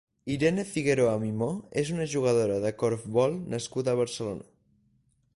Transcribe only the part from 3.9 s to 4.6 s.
a Barcelona.